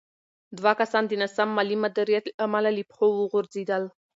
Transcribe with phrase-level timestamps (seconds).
[0.57, 3.83] دوه کسان د ناسم مالي مدیریت له امله له پښو وغورځېدل.